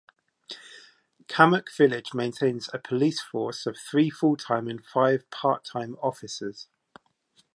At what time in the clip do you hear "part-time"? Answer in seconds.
5.29-5.95